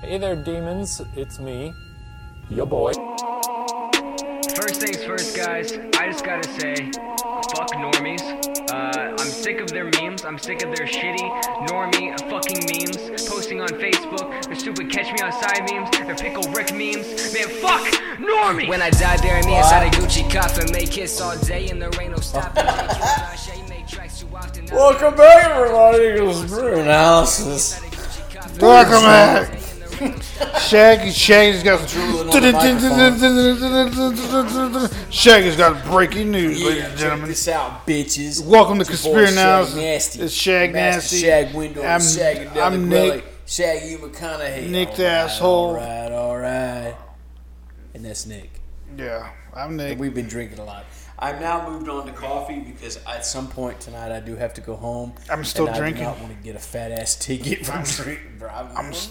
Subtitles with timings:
[0.00, 1.02] Hey there, demons.
[1.16, 1.74] It's me,
[2.48, 2.92] your boy.
[4.54, 5.72] First things first, guys.
[5.72, 6.76] I just gotta say,
[7.56, 8.22] fuck normies.
[8.70, 10.24] Uh, I'm sick of their memes.
[10.24, 11.28] I'm sick of their shitty
[11.66, 14.44] normie fucking memes posting on Facebook.
[14.44, 15.90] Their stupid catch me outside memes.
[15.90, 17.34] Their pickle Rick memes.
[17.34, 17.82] Man, fuck
[18.18, 18.68] normies.
[18.68, 20.70] When I die, bury me inside a Gucci coffin.
[20.70, 22.64] Make kiss all day and there ain't no stopping.
[24.72, 27.80] Welcome back, everybody, to Screw Analysis.
[28.60, 29.57] Welcome back.
[29.98, 31.80] Shaggy, Shaggy's got
[35.10, 37.28] Shaggy's got breaking news, ladies and check gentlemen.
[37.28, 38.44] this out, bitches.
[38.44, 39.76] Welcome to It's boy, Conspiracy.
[39.80, 40.20] Nasty.
[40.20, 41.20] It's Shag Master Nasty.
[41.20, 41.82] Shag Window.
[41.82, 43.24] I'm- Shag I'm Nick.
[43.46, 44.68] Shaggy McConaughey.
[44.68, 45.66] Nick the All right, asshole.
[45.66, 46.94] All right, all right.
[47.94, 48.50] And that's Nick.
[48.96, 49.92] Yeah, I'm Nick.
[49.92, 50.84] And we've been drinking a lot.
[51.18, 54.60] I've now moved on to coffee because at some point tonight I do have to
[54.60, 55.14] go home.
[55.30, 56.04] I'm still drinking.
[56.06, 58.36] I do not want to get a fat ass ticket from drinking.
[58.38, 58.76] driving.
[58.76, 59.10] I'm s-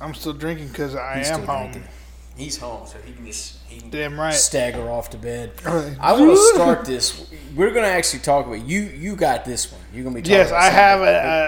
[0.00, 1.70] I'm still drinking because I He's am still home.
[1.72, 1.90] drinking.
[2.36, 4.32] He's home, so he can just he can Damn right.
[4.32, 5.52] stagger off to bed.
[5.66, 7.28] Oh, I want to start this.
[7.56, 8.82] We're going to actually talk about you.
[8.82, 9.80] You got this one.
[9.92, 11.06] You're going to be talking Yes, about I have a- a-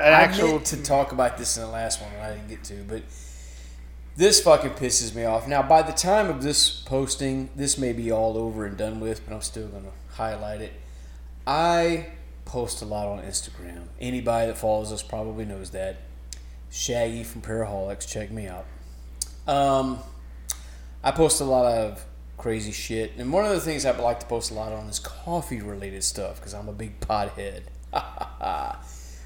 [0.08, 2.48] an I actual- meant to talk about this in the last one, and I didn't
[2.48, 2.74] get to.
[2.88, 3.02] But
[4.16, 5.46] this fucking pisses me off.
[5.46, 9.24] Now, by the time of this posting, this may be all over and done with,
[9.26, 10.72] but I'm still going to highlight it.
[11.46, 12.06] I
[12.46, 13.84] post a lot on Instagram.
[14.00, 15.98] Anybody that follows us probably knows that.
[16.70, 18.64] Shaggy from Paraholics, check me out.
[19.46, 19.98] Um,
[21.02, 22.04] I post a lot of
[22.38, 24.98] crazy shit, and one of the things I like to post a lot on is
[24.98, 27.62] coffee related stuff because I'm a big pothead.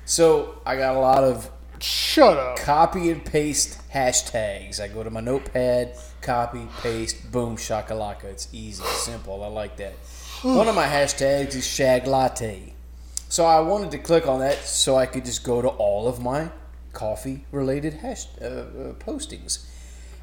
[0.04, 2.56] so I got a lot of Shut up.
[2.58, 4.80] copy and paste hashtags.
[4.80, 8.24] I go to my notepad, copy, paste, boom, shakalaka.
[8.24, 9.42] It's easy, simple.
[9.44, 9.92] I like that.
[10.42, 12.72] One of my hashtags is shag latte.
[13.28, 16.22] So I wanted to click on that so I could just go to all of
[16.22, 16.50] my
[16.94, 19.66] coffee related hash uh, uh, postings.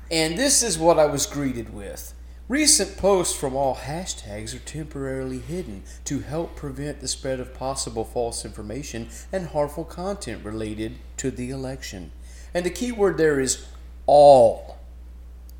[0.10, 2.14] And this is what I was greeted with.
[2.48, 8.04] Recent posts from all hashtags are temporarily hidden to help prevent the spread of possible
[8.04, 12.12] false information and harmful content related to the election.
[12.54, 13.66] And the key word there is
[14.06, 14.80] all.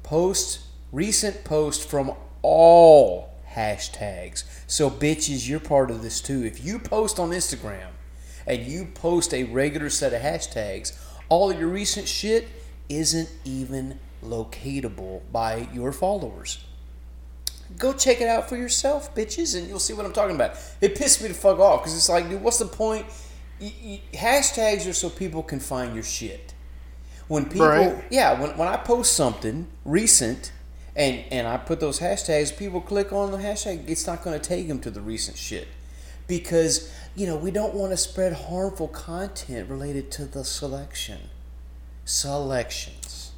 [0.04, 4.44] Posts, recent posts from all hashtags.
[4.68, 6.44] So, bitches, you're part of this too.
[6.44, 7.92] If you post on Instagram
[8.46, 10.92] and you post a regular set of hashtags,
[11.32, 12.46] all of your recent shit
[12.90, 16.62] isn't even locatable by your followers.
[17.78, 20.58] Go check it out for yourself, bitches, and you'll see what I'm talking about.
[20.82, 23.06] It pissed me the fuck off because it's like, dude, what's the point?
[23.62, 26.54] Y- y- hashtags are so people can find your shit.
[27.30, 28.04] When people, Right.
[28.10, 30.52] yeah, when, when I post something recent
[30.98, 33.88] and and I put those hashtags, people click on the hashtag.
[33.88, 35.70] It's not going to take them to the recent shit
[36.32, 41.20] because you know we don't want to spread harmful content related to the selection
[42.06, 43.34] selections.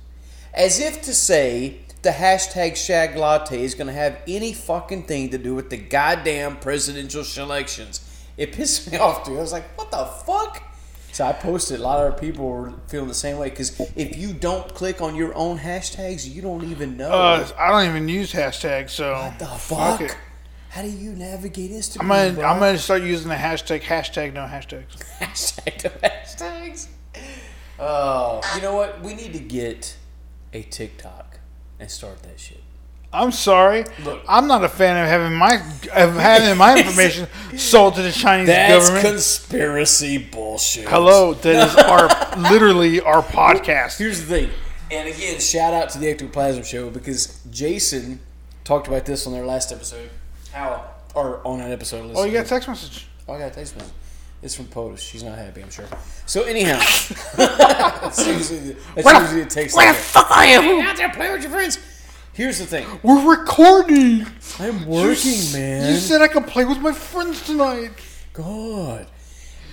[0.54, 5.30] As if to say the hashtag shag latte is going to have any fucking thing
[5.32, 8.02] to do with the goddamn presidential selections
[8.38, 9.38] It pissed me off, dude.
[9.38, 10.62] I was like, what the fuck?
[11.12, 11.80] So I posted.
[11.80, 15.16] A lot of people were feeling the same way because if you don't click on
[15.16, 17.10] your own hashtags, you don't even know.
[17.10, 20.18] Uh, I don't even use hashtags, so what the fuck fuck?
[20.74, 22.02] How do you navigate Instagram?
[22.02, 22.46] I'm gonna bro?
[22.46, 24.98] I'm gonna start using the hashtag hashtag no hashtags.
[25.20, 26.88] hashtag no hashtags.
[27.78, 29.00] Oh, you know what?
[29.02, 29.96] We need to get
[30.52, 31.38] a TikTok
[31.80, 32.64] and start that shit.
[33.14, 33.86] I'm sorry.
[34.04, 34.24] Look.
[34.28, 35.58] I'm not a fan of having my
[35.94, 39.14] of having my information sold to the Chinese That's government.
[39.14, 40.88] conspiracy bullshit.
[40.88, 44.00] Hello, that is our literally our podcast.
[44.00, 44.50] Here's the thing,
[44.90, 48.22] and again, shout out to the Ectoplasm Show because Jason
[48.64, 50.10] talked about this on their last episode.
[50.54, 52.10] How or on an episode?
[52.12, 53.08] Of Oh, you got a text message.
[53.28, 53.94] Oh, I got a text message.
[54.42, 55.00] It's from POTUS.
[55.00, 55.86] She's not happy, I'm sure.
[56.26, 56.78] So anyhow,
[57.38, 60.62] that's usually, that's Where the- a where like the fuck are you?
[60.62, 61.80] Hey, out there playing with your friends.
[62.34, 62.86] Here's the thing.
[63.04, 64.26] We're recording.
[64.60, 65.92] I'm You working, s- man.
[65.94, 67.92] You said I could play with my friends tonight.
[68.34, 69.08] God.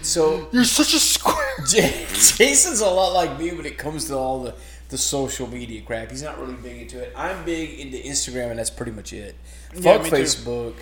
[0.02, 1.36] So You're such a square.
[1.68, 4.54] Jason's a lot like me when it comes to all the,
[4.90, 6.10] the social media crap.
[6.10, 7.12] He's not really big into it.
[7.16, 9.36] I'm big into Instagram, and that's pretty much it.
[9.74, 10.16] Yeah, Fuck me too.
[10.16, 10.74] Facebook.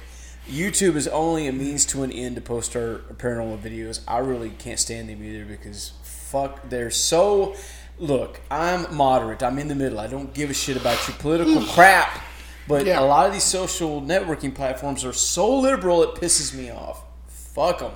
[0.48, 4.00] YouTube is only a means to an end to post our paranormal videos.
[4.08, 7.54] I really can't stand them either because fuck, they're so.
[7.98, 9.42] Look, I'm moderate.
[9.42, 9.98] I'm in the middle.
[9.98, 12.22] I don't give a shit about your political crap.
[12.68, 13.00] But Yeah.
[13.00, 17.02] a lot of these social networking platforms are so liberal it pisses me off.
[17.28, 17.92] Fuck them.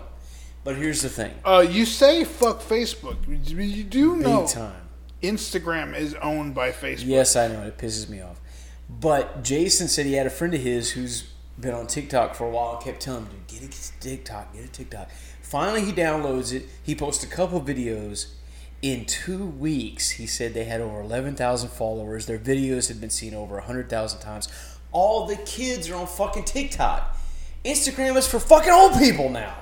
[0.65, 1.33] But here's the thing.
[1.45, 3.17] Uh, you say fuck Facebook.
[3.49, 4.82] You do know time.
[5.23, 7.07] Instagram is owned by Facebook.
[7.07, 7.63] Yes, I know.
[7.63, 8.41] It pisses me off.
[8.89, 12.51] But Jason said he had a friend of his who's been on TikTok for a
[12.51, 15.11] while and kept telling him, dude, get a TikTok, get a TikTok.
[15.41, 16.67] Finally, he downloads it.
[16.83, 18.33] He posts a couple videos,
[18.81, 22.27] In two weeks, he said they had over 11,000 followers.
[22.27, 24.49] Their videos had been seen over 100,000 times.
[24.91, 27.17] All the kids are on fucking TikTok.
[27.65, 29.55] Instagram is for fucking old people now.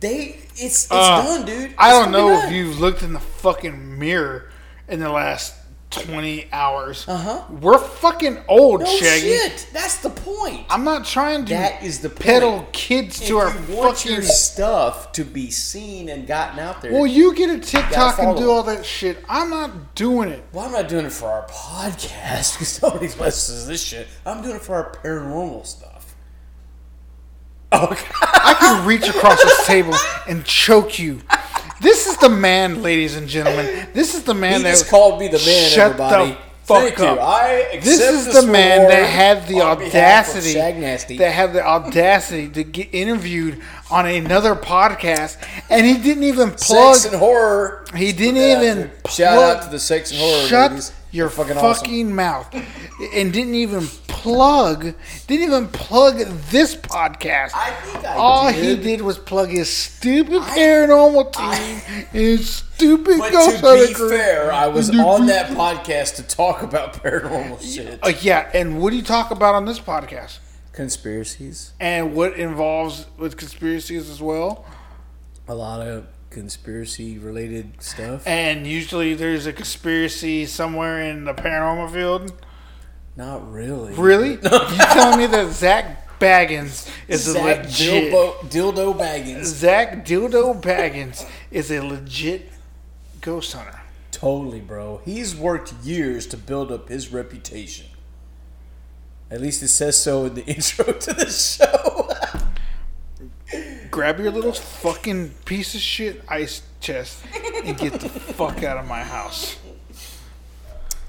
[0.00, 1.74] They, it's it's Uh, done, dude.
[1.78, 4.50] I don't know fucking if you've looked in the fucking mirror
[4.88, 5.54] in the last
[5.90, 7.06] 20 hours.
[7.08, 7.44] Uh-huh.
[7.48, 9.20] We're fucking old, No Shaggy.
[9.36, 9.66] shit.
[9.72, 10.66] That's the point.
[10.68, 12.20] I'm not trying to That is the point.
[12.20, 14.22] peddle kids if to our fucking.
[14.22, 16.92] stuff to be seen and gotten out there.
[16.92, 19.24] Well, you get a TikTok and do all that shit.
[19.28, 20.42] I'm not doing it.
[20.52, 24.08] Well, I'm not doing it for our podcast because nobody listens to this shit.
[24.26, 25.95] I'm doing it for our paranormal stuff.
[27.84, 28.06] Okay.
[28.22, 29.94] I can reach across this table
[30.28, 31.20] and choke you.
[31.80, 33.86] This is the man, ladies and gentlemen.
[33.92, 36.38] This is the man he that just called me the man, Shut the everybody.
[36.62, 37.16] fuck Thank up.
[37.16, 37.20] you.
[37.22, 41.30] I accept This is this the man that had the on behalf of audacity that
[41.32, 45.36] had the audacity to get interviewed on another podcast,
[45.68, 46.96] and he didn't even plug.
[46.96, 47.84] Sex and horror.
[47.94, 48.90] He didn't even.
[49.10, 50.92] Shout plug- out to the sex and horror Shut ladies.
[51.12, 52.14] Your They're fucking, fucking awesome.
[52.14, 52.54] mouth,
[53.14, 54.94] and didn't even plug.
[55.26, 56.18] Didn't even plug
[56.50, 57.52] this podcast.
[57.54, 58.78] I think I All did.
[58.78, 63.94] he did was plug his stupid paranormal team and his stupid But ghost to be
[63.94, 64.10] crew.
[64.10, 67.98] fair, I was on that podcast to talk about paranormal shit.
[68.02, 70.38] Uh, yeah, and what do you talk about on this podcast?
[70.72, 71.72] Conspiracies.
[71.80, 74.66] And what involves with conspiracies as well?
[75.48, 78.26] A lot of conspiracy related stuff.
[78.26, 82.30] And usually there's a conspiracy somewhere in the paranormal field.
[83.16, 83.94] Not really.
[83.94, 84.32] Really?
[84.34, 89.44] you telling me that Zach Baggins is a legit Dildo, Dildo Baggins.
[89.44, 92.52] Zach Dildo Baggins is a legit
[93.22, 93.80] ghost hunter.
[94.10, 95.00] Totally, bro.
[95.06, 97.86] He's worked years to build up his reputation.
[99.30, 102.05] At least it says so in the intro to the show.
[103.96, 107.24] Grab your little fucking piece of shit ice chest
[107.64, 109.56] and get the fuck out of my house.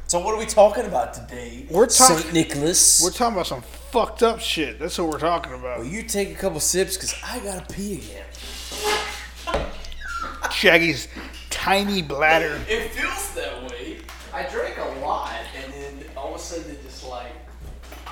[0.08, 1.66] so what are we talking about today?
[1.70, 3.02] We're talk- Saint Nicholas.
[3.04, 4.80] We're talking about some fucked up shit.
[4.80, 5.80] That's what we're talking about.
[5.80, 9.66] well, you take a couple sips because I gotta pee again.
[10.50, 11.10] Shaggy's
[11.50, 12.58] tiny bladder.
[12.70, 13.98] It feels that way.
[14.34, 17.34] I drank a lot, and then all of a sudden it just like.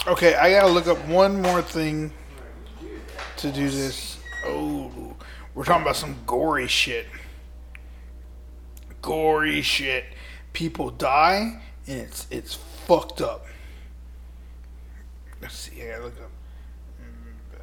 [0.05, 2.11] Okay, I gotta look up one more thing
[3.37, 4.14] to do this.
[5.55, 7.07] We're talking about some gory shit.
[9.01, 10.03] Gory shit.
[10.51, 13.45] People die, and it's it's fucked up.
[15.41, 15.81] Let's see.
[15.81, 16.29] I gotta look up.
[17.01, 17.59] Mm,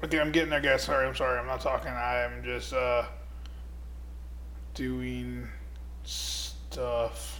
[0.11, 0.83] Okay, I'm getting there, guys.
[0.83, 1.39] Sorry, I'm sorry.
[1.39, 1.89] I'm not talking.
[1.89, 3.05] I am just uh
[4.73, 5.47] doing
[6.03, 7.39] stuff.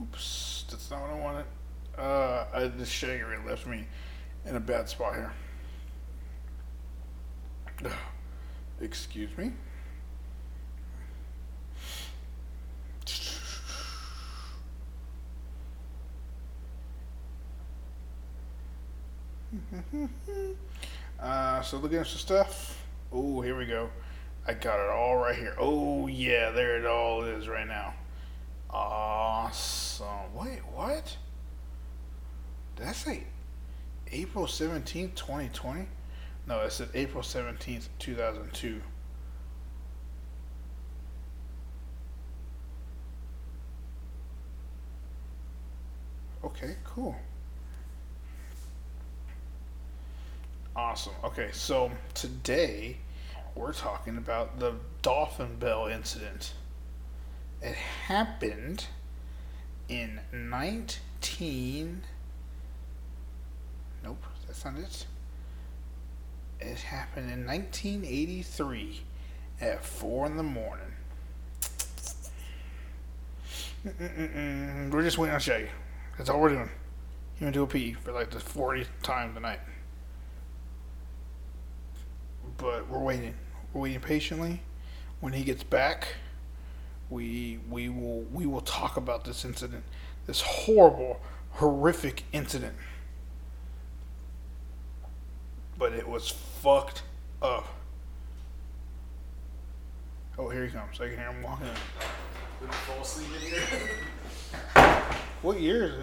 [0.00, 1.44] Oops, that's not what I wanted.
[1.98, 3.86] Uh, I, Shaggy really left me
[4.46, 5.32] in a bad spot here.
[8.80, 9.52] Excuse me.
[21.20, 22.82] Uh, so looking at some stuff.
[23.12, 23.90] Oh, here we go.
[24.46, 25.54] I got it all right here.
[25.58, 27.92] Oh yeah, there it all is right now.
[28.70, 30.34] Awesome.
[30.34, 31.16] Wait, what?
[32.76, 33.24] Did I say
[34.10, 35.86] April seventeenth, twenty twenty?
[36.46, 38.80] No, it said April seventeenth, two thousand two.
[46.42, 47.14] Okay, cool.
[50.76, 51.14] Awesome.
[51.24, 52.96] Okay, so today
[53.56, 56.52] we're talking about the Dolphin Bell incident.
[57.60, 58.86] It happened
[59.88, 62.02] in 19.
[64.04, 65.06] Nope, that's not it.
[66.60, 69.02] It happened in 1983
[69.60, 70.86] at 4 in the morning.
[73.84, 74.90] Mm-mm-mm.
[74.92, 75.70] We're just waiting on Shaggy.
[76.16, 76.70] That's all we're doing.
[77.34, 79.58] He went to do a pee for like the 40th time tonight
[82.60, 83.34] but we're waiting.
[83.72, 84.62] We're waiting patiently.
[85.20, 86.16] When he gets back,
[87.08, 89.84] we we will we will talk about this incident,
[90.26, 91.20] this horrible,
[91.52, 92.74] horrific incident.
[95.78, 97.02] But it was fucked
[97.40, 97.66] up.
[100.38, 101.00] Oh, here he comes.
[101.00, 102.68] I can hear him walking in.
[102.68, 103.62] Fall asleep in here.
[105.42, 105.94] What year is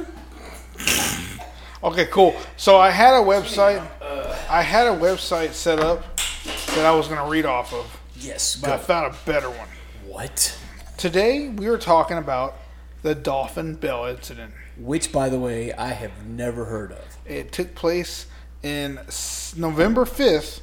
[0.00, 1.40] it?
[1.84, 2.34] okay, cool.
[2.56, 3.86] So I had a website.
[4.00, 6.04] Uh, I had a website set up
[6.74, 8.56] that I was going to read off of, Yes.
[8.56, 9.68] but I found a better one.
[10.06, 10.58] What?
[10.96, 12.56] Today we were talking about
[13.02, 14.52] the Dolphin Bell incident.
[14.78, 17.04] Which, by the way, I have never heard of.
[17.24, 18.26] It took place
[18.62, 19.00] in
[19.56, 20.60] November fifth,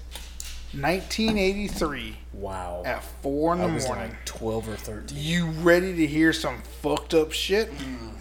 [0.74, 2.84] nineteen eighty three, Wow.
[2.86, 4.10] at four in the was morning.
[4.10, 5.18] like 12 or 13.
[5.20, 7.72] You ready to hear some fucked up shit?
[7.78, 8.14] Mm.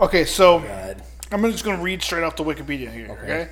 [0.00, 0.58] Okay, so.
[1.32, 3.08] I'm just going to read straight off the Wikipedia here.
[3.10, 3.42] Okay.
[3.42, 3.48] Okay.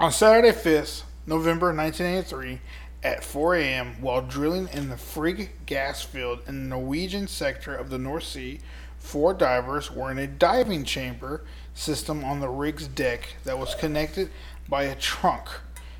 [0.00, 2.62] On Saturday, 5th November 1983,
[3.02, 7.90] at 4 a.m., while drilling in the Frigg gas field in the Norwegian sector of
[7.90, 8.60] the North Sea,
[8.98, 14.30] four divers were in a diving chamber system on the rig's deck that was connected
[14.70, 15.50] by a trunk.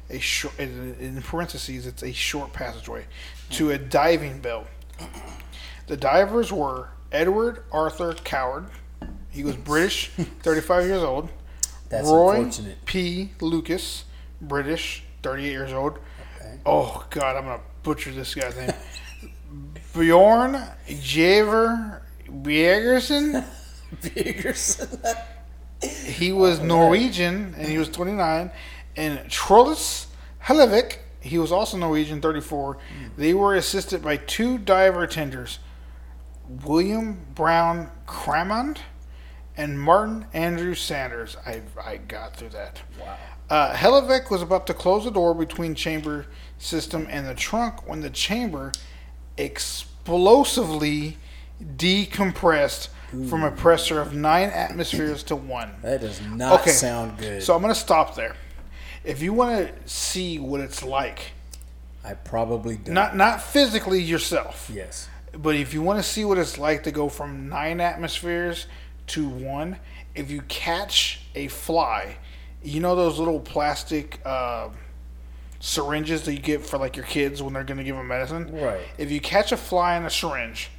[0.09, 3.05] A short, in parentheses, it's a short passageway
[3.51, 4.67] to a diving bell.
[5.89, 8.65] The divers were Edward Arthur Coward.
[9.29, 10.09] He was British,
[10.43, 11.29] 35 years old.
[11.91, 12.85] That's Roy unfortunate.
[12.87, 13.31] P.
[13.41, 14.05] Lucas,
[14.41, 15.99] British, 38 years old.
[16.39, 16.59] Okay.
[16.65, 18.73] Oh, God, I'm going to butcher this guy's name.
[19.93, 23.45] Bjorn Javer Bjergersen.
[24.03, 25.17] Biggerson.
[25.83, 28.51] He was oh, Norwegian, and he was 29.
[28.97, 30.09] And Trollus
[30.45, 32.75] Hellevik, he was also Norwegian, 34.
[32.75, 32.81] Hmm.
[33.17, 35.59] They were assisted by two diver tenders,
[36.67, 38.81] William Brown Crammond
[39.61, 41.37] and Martin Andrew Sanders.
[41.45, 42.81] I, I got through that.
[42.99, 43.17] Wow.
[43.51, 46.25] Uh, was about to close the door between chamber
[46.59, 48.73] system and the trunk when the chamber
[49.37, 51.19] explosively
[51.77, 52.89] decompressed
[53.29, 55.73] from a pressure of nine atmospheres to one.
[55.83, 56.71] That does not Okay.
[56.71, 57.43] sound good.
[57.43, 58.37] So I'm going to stop there.
[59.05, 61.33] If you want to see what it's like,
[62.03, 62.95] I probably don't.
[62.95, 65.09] not not physically yourself, yes.
[65.37, 68.67] but if you want to see what it's like to go from nine atmospheres
[69.11, 69.77] to one,
[70.15, 72.17] if you catch a fly,
[72.63, 74.69] you know those little plastic uh,
[75.61, 78.51] syringes that you get for like your kids when they're going to give them medicine.
[78.53, 78.81] Right.
[78.99, 80.71] If you catch a fly in a syringe,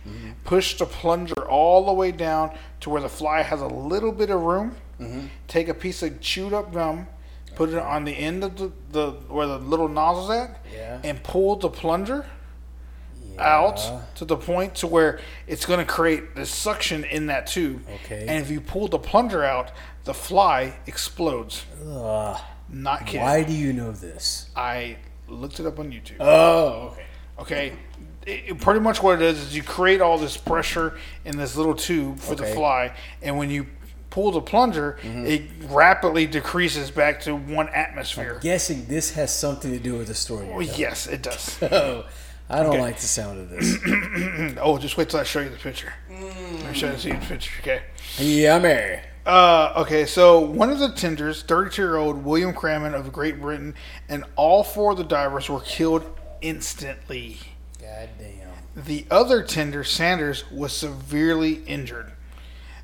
[0.44, 4.30] push the plunger all the way down to where the fly has a little bit
[4.30, 4.76] of room.
[5.48, 7.08] Take a piece of chewed up gum,
[7.56, 11.00] put it on the end of the, the where the little nozzle's at, Yeah.
[11.04, 12.26] and pull the plunger
[13.40, 13.80] out
[14.16, 17.84] to the point to where it's going to create this suction in that tube.
[18.06, 18.26] Okay.
[18.28, 19.72] And if you pull the plunger out,
[20.04, 21.66] the fly explodes.
[21.88, 22.40] Ugh.
[22.70, 23.22] Not kidding.
[23.22, 24.50] Why do you know this?
[24.56, 24.98] I
[25.28, 26.18] looked it up on YouTube.
[26.20, 27.06] Oh, okay.
[27.40, 27.74] Okay.
[28.26, 31.56] It, it- pretty much what it is is you create all this pressure in this
[31.56, 33.66] little tube for the fly, and when you
[34.12, 35.26] pull the plunger, Mm-hmm.
[35.26, 38.34] it rapidly decreases back to one atmosphere.
[38.36, 40.46] I'm Guessing this has something to do with the story.
[40.48, 41.58] Well, yes, it does.
[42.52, 42.82] I don't Okay.
[42.82, 43.78] like the sound of this.
[44.62, 45.94] oh, just wait till I show you the picture.
[46.10, 47.82] I'm show you the picture, okay?
[48.18, 49.00] Yummy.
[49.26, 53.76] Uh, okay, so one of the tenders, 32 year old William Crammond of Great Britain,
[54.10, 56.04] and all four of the divers were killed
[56.42, 57.38] instantly.
[57.80, 58.84] God damn.
[58.84, 62.12] The other tender, Sanders, was severely injured.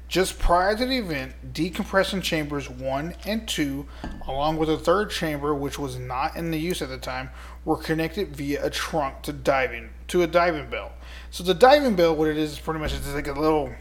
[0.07, 3.85] Just prior to the event, decompression chambers 1 and 2,
[4.27, 7.29] along with a third chamber which was not in the use at the time,
[7.67, 10.93] were connected via a trunk to diving to a diving bell.
[11.31, 13.73] So the diving bell, what it is, is pretty much it's like a little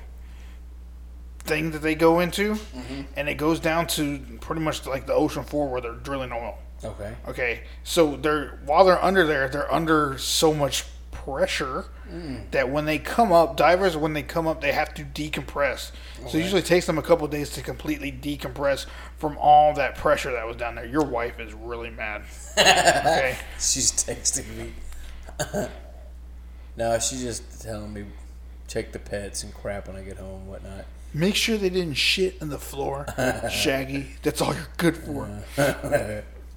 [1.39, 3.03] thing that they go into, mm-hmm.
[3.15, 6.59] and it goes down to pretty much like the ocean floor where they're drilling oil.
[6.83, 7.15] Okay.
[7.29, 12.51] Okay, so they're while they're under there, they're under so much pressure mm.
[12.51, 15.93] that when they come up, divers when they come up, they have to decompress.
[16.29, 18.87] So it usually takes them a couple days to completely decompress
[19.19, 20.87] from all that pressure that was down there.
[20.87, 22.23] Your wife is really mad.
[22.59, 24.73] okay, She's texting me.
[26.77, 28.07] no, she's just telling me
[28.69, 30.87] check the pets and crap when I get home and whatnot.
[31.15, 33.07] make sure they didn't shit on the floor,
[33.51, 34.09] Shaggy.
[34.23, 35.29] That's all you're good for.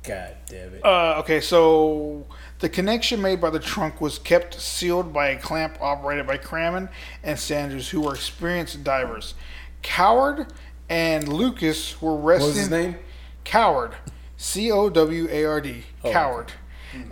[0.03, 0.86] God damn it.
[0.86, 2.25] Uh, okay, so
[2.60, 6.89] the connection made by the trunk was kept sealed by a clamp operated by Crammond
[7.24, 9.34] and Sanders, who were experienced divers.
[9.82, 10.48] Coward
[10.89, 12.41] and Lucas were resting.
[12.41, 12.96] what was his name?
[13.44, 13.96] Coward,
[14.38, 16.51] C O W A R D, Oh, Coward.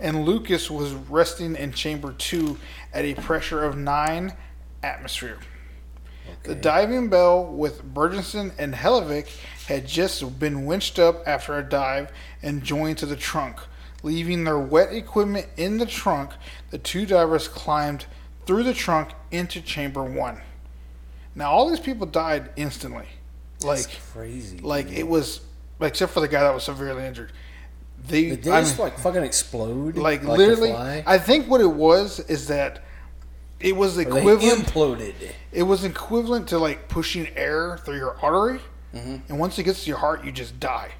[0.00, 2.58] And Lucas was resting in chamber two
[2.92, 4.34] at a pressure of nine
[4.82, 5.38] atmosphere.
[6.44, 9.28] The diving bell with Burgesson and Hellevik
[9.66, 12.10] had just been winched up after a dive
[12.42, 13.58] and joined to the trunk.
[14.02, 16.30] Leaving their wet equipment in the trunk,
[16.70, 18.06] the two divers climbed
[18.46, 20.40] through the trunk into chamber one.
[21.34, 23.06] Now, all these people died instantly.
[23.62, 24.58] Like, That's crazy.
[24.58, 25.40] like it was,
[25.80, 27.32] except for the guy that was severely injured.
[28.06, 29.96] They, Did they I just mean, like fucking explode?
[29.96, 30.72] like, the literally?
[30.72, 32.84] I think what it was is that
[33.60, 34.66] it was equivalent.
[34.66, 35.14] imploded.
[35.52, 38.60] it was equivalent to like pushing air through your artery,
[38.94, 39.16] Mm-hmm.
[39.28, 40.92] and once it gets to your heart, you just die.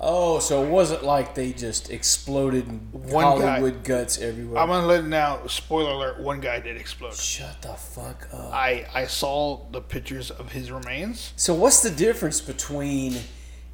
[0.00, 4.60] Oh, so it wasn't like they just exploded and One guy- Hollywood guts everywhere.
[4.60, 5.44] I'm gonna let it now.
[5.48, 7.14] Spoiler alert: one guy did explode.
[7.14, 8.52] Shut the fuck up.
[8.52, 11.32] I I saw the pictures of his remains.
[11.36, 13.16] So what's the difference between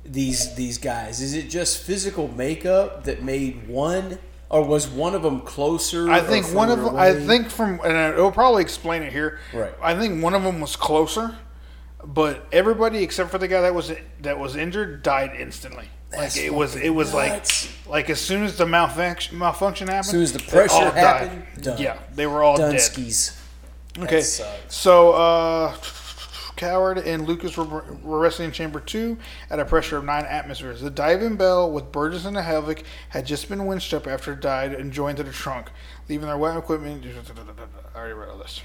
[0.04, 1.20] these these guys?
[1.20, 4.18] Is it just physical makeup that made one,
[4.54, 6.08] or was one of them closer?
[6.08, 6.94] I think one of them.
[6.94, 9.40] I think from and it'll probably explain it here.
[9.52, 9.74] Right.
[9.82, 11.36] I think one of them was closer,
[12.04, 15.88] but everybody except for the guy that was that was injured died instantly.
[16.10, 17.68] That's like it was it was nuts.
[17.84, 21.46] like like as soon as the malfunction malfunction happened, As soon as the pressure happened,
[21.76, 22.76] yeah, they were all dead.
[22.76, 23.36] Dunskies.
[23.98, 24.72] Okay, sucks.
[24.72, 25.72] so uh,
[26.56, 29.16] Coward and Lucas were, were wrestling in Chamber 2
[29.50, 30.80] at a pressure of 9 atmospheres.
[30.80, 34.40] The diving bell with Burgess and the Helvic had just been winched up after it
[34.40, 35.70] died and joined to the trunk,
[36.08, 37.04] leaving their wet equipment.
[37.04, 38.60] I already read all this.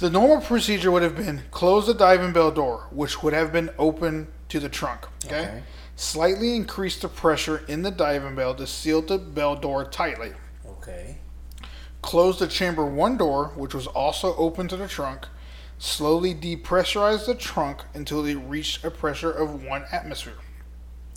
[0.00, 3.70] The normal procedure would have been close the diving bell door, which would have been
[3.78, 5.06] open to the trunk.
[5.26, 5.40] Okay?
[5.40, 5.62] Okay.
[5.96, 10.32] Slightly increase the pressure in the diving bell to seal the bell door tightly
[10.64, 11.18] Okay.
[12.02, 15.26] closed the chamber one door, which was also open to the trunk,
[15.78, 20.34] slowly depressurize the trunk until they reached a pressure of one atmosphere.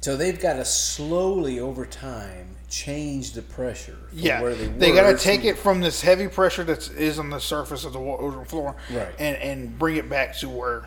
[0.02, 4.92] So they've got to slowly over time change the pressure from Yeah, where they they,
[4.94, 8.00] got to take it from this heavy pressure that is on the surface of the
[8.00, 9.14] ocean floor, Right.
[9.20, 10.86] and and bring it back to where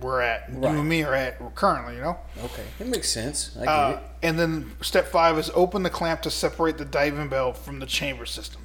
[0.00, 0.48] we're at.
[0.50, 2.18] You and me are at currently, you know.
[2.44, 3.54] Okay, it makes sense.
[3.58, 3.98] I get Uh, it.
[4.22, 7.86] and then step five is open the clamp to separate the diving bell from the
[7.86, 8.62] chamber system.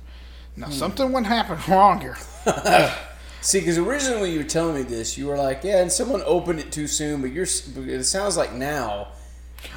[0.55, 0.71] Now Hmm.
[0.73, 2.17] something went happen wrong here.
[3.41, 6.21] See, because originally when you were telling me this, you were like, "Yeah," and someone
[6.25, 7.21] opened it too soon.
[7.21, 7.45] But you're.
[7.45, 9.07] It sounds like now,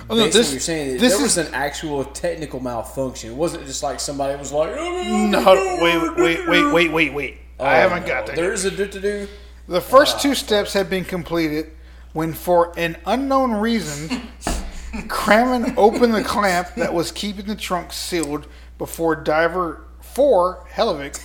[0.08, 3.30] Oh, no, this- you're saying, this there was is- an actual technical malfunction.
[3.30, 7.38] It wasn't just like somebody was like, No, wait, wait, wait, wait, wait, wait.
[7.58, 8.36] I oh, haven't got that.
[8.36, 9.28] There's a do to do.
[9.68, 10.20] The first ah.
[10.20, 11.70] two steps had been completed
[12.12, 14.28] when, for an unknown reason,
[15.08, 18.46] Crammon opened the clamp that was keeping the trunk sealed
[18.78, 21.20] before diver four Helvik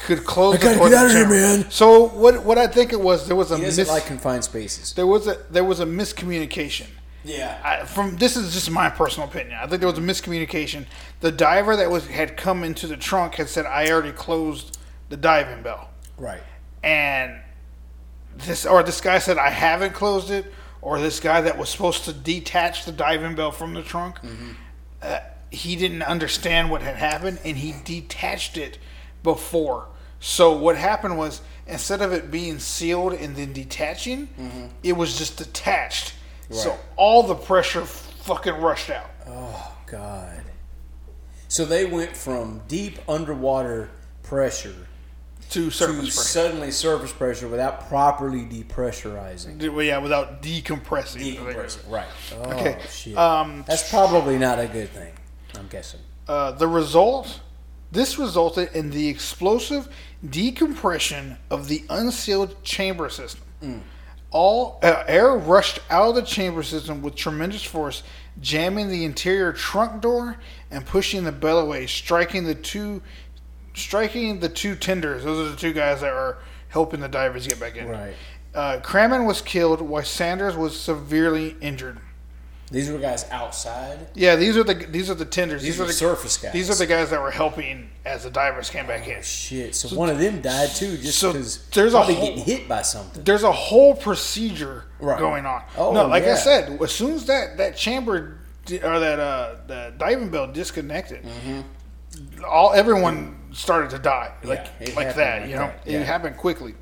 [0.00, 1.70] could close the gotta door get out of here, man.
[1.70, 2.44] So what?
[2.44, 4.92] What I think it was there was a He doesn't mis- like confined spaces.
[4.94, 6.86] there was a there was a miscommunication.
[7.24, 7.60] Yeah.
[7.62, 9.58] I, from this is just my personal opinion.
[9.60, 10.86] I think there was a miscommunication.
[11.20, 14.78] The diver that was had come into the trunk had said, "I already closed
[15.10, 16.42] the diving bell." Right.
[16.82, 17.40] and
[18.36, 20.46] this or this guy said I haven't closed it,
[20.80, 24.18] or this guy that was supposed to detach the diving bell from the trunk,
[25.02, 28.78] uh, he didn't understand what had happened, and he detached it
[29.22, 29.86] before.
[30.20, 34.28] So what happened was instead of it being sealed and then detaching,
[34.82, 36.14] it was just detached.
[36.50, 39.10] So all the pressure fucking rushed out.
[39.26, 40.42] Oh God.
[41.48, 43.90] So they went from deep underwater
[44.22, 44.74] pressure
[45.50, 46.10] To to pressure.
[46.10, 49.72] suddenly surface pressure without properly depressurizing.
[49.72, 51.36] Well, yeah, without decompressing.
[51.36, 51.90] Decompressing.
[51.90, 52.06] Right.
[52.36, 53.16] Oh, Okay, Shit.
[53.16, 55.12] um, That's probably not a good thing.
[55.58, 56.00] I'm guessing.
[56.28, 57.40] Uh, the result,
[57.92, 59.88] this resulted in the explosive
[60.28, 63.42] decompression of the unsealed chamber system.
[64.30, 68.04] All uh, air rushed out of the chamber system with tremendous force,
[68.40, 70.36] jamming the interior trunk door
[70.70, 73.02] and pushing the bell away, striking the two,
[73.74, 75.24] striking the two tenders.
[75.24, 77.88] Those are the two guys that are helping the divers get back in.
[77.88, 78.14] Right.
[78.54, 78.80] Uh,
[79.24, 81.98] was killed, while Sanders was severely injured.
[82.70, 83.98] These were guys outside.
[84.14, 85.62] Yeah, these are the these are the tenders.
[85.62, 86.52] These These, are the surface guys.
[86.52, 89.18] These are the guys that were helping as the divers came back in.
[89.18, 89.74] Oh, shit.
[89.74, 92.82] So, one of them died too, just so because there's a whole- getting hit by
[92.82, 93.24] something.
[93.24, 95.18] There's a whole procedure Right.
[95.18, 95.62] going on.
[95.76, 96.32] Oh, no, like yeah.
[96.34, 98.38] I said, as soon as that that chamber
[98.70, 101.26] or that uh the diving bell disconnected,
[102.46, 104.96] all everyone started to die like Mm-hmm.
[104.96, 105.48] like happened that.
[105.48, 106.74] you know, that, it happened quickly.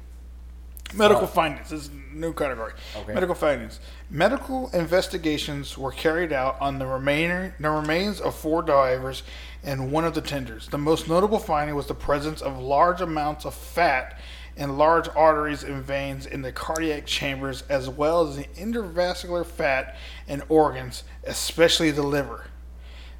[0.94, 1.26] Medical Oh.
[1.26, 1.70] findings.
[1.70, 2.72] This is a new category.
[2.96, 3.12] Okay.
[3.14, 3.78] Medical findings.
[4.10, 9.22] Medical investigations were carried out on the remainder the remains of four divers
[9.62, 10.68] and one of the tenders.
[10.68, 14.18] The most notable finding was the presence of large amounts of fat
[14.56, 19.96] and large arteries and veins in the cardiac chambers, as well as the intravascular fat
[20.26, 22.46] and organs, especially the liver.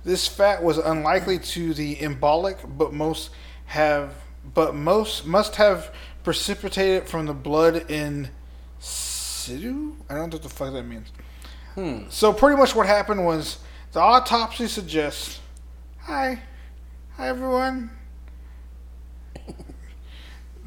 [0.04, 3.30] This fat was unlikely to the embolic, but most
[3.66, 4.14] have,
[4.54, 8.28] but most must have precipitated from the blood in
[8.78, 9.96] situ.
[10.08, 11.08] I don't know what the fuck that means.
[11.74, 12.04] Hmm.
[12.10, 13.58] So pretty much what happened was
[13.92, 15.40] the autopsy suggests.
[16.00, 16.40] Hi,
[17.16, 17.90] hi everyone.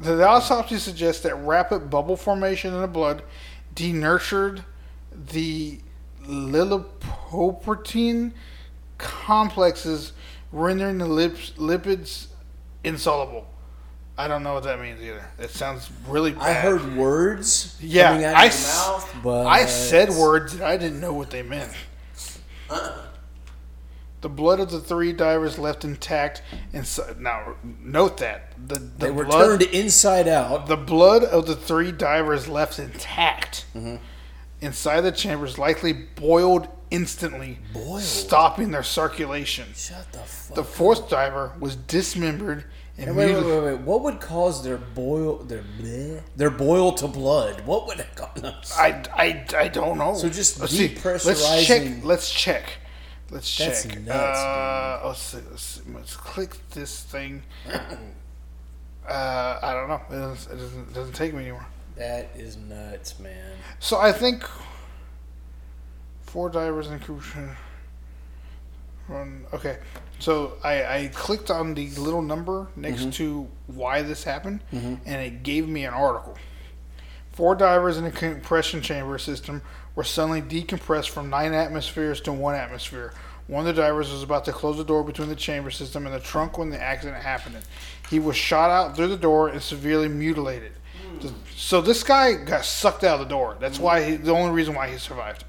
[0.16, 3.22] the autopsy suggests that rapid bubble formation in the blood
[3.74, 4.64] denatured
[5.14, 5.80] the
[6.24, 8.32] lipoprotein
[8.98, 10.12] complexes,
[10.50, 12.28] rendering the lips, lipids
[12.84, 13.51] insoluble.
[14.22, 15.24] I don't know what that means either.
[15.40, 16.42] It sounds really bad.
[16.42, 20.64] I heard words Yeah, coming out of I, s- mouth, but I said words that
[20.68, 21.72] I didn't know what they meant.
[22.70, 22.98] Uh-uh.
[24.20, 26.42] The blood of the three divers left intact.
[26.72, 27.18] Inside.
[27.20, 30.68] Now, note that the, the They were blood, turned inside out.
[30.68, 33.96] the blood of the three divers left intact Mm-hmm.
[34.60, 38.02] inside the chambers, likely boiled instantly, Boiled?
[38.02, 39.66] stopping their circulation.
[39.74, 40.54] Shut the fuck.
[40.54, 42.64] The fourth diver was dismembered
[43.08, 43.80] and wait, wait, wait, wait.
[43.80, 47.66] What would cause their boil their bleh, their boil to blood?
[47.66, 48.72] What would it cause?
[48.78, 50.14] I, I, I don't know.
[50.14, 50.96] So just let's see.
[51.04, 52.04] Let's check.
[52.04, 52.64] Let's check.
[53.30, 53.98] Let's That's check.
[54.02, 55.80] nuts, uh, let's, see, let's, see.
[55.94, 57.42] let's click this thing.
[59.08, 60.02] uh, I don't know.
[60.10, 60.88] It doesn't, it doesn't.
[60.88, 61.66] It doesn't take me anymore.
[61.96, 63.56] That is nuts, man.
[63.78, 64.44] So I think
[66.20, 67.22] four divers in crew
[69.08, 69.46] run.
[69.52, 69.78] Okay,
[70.18, 73.10] so I, I clicked on the little number next Mm-hmm.
[73.10, 74.94] to why this happened, mm-hmm.
[75.06, 76.36] and it gave me an article.
[77.32, 79.62] Four divers in a compression chamber system
[79.94, 83.14] were suddenly decompressed from nine atmospheres to one atmosphere.
[83.46, 86.14] One of the divers was about to close the door between the chamber system and
[86.14, 87.56] the trunk when the accident happened.
[88.08, 90.72] He was shot out through the door and severely mutilated.
[91.20, 91.28] Hmm.
[91.56, 93.56] So this guy got sucked out of the door.
[93.60, 93.84] That's hmm.
[93.84, 95.44] why he, the only reason why he survived.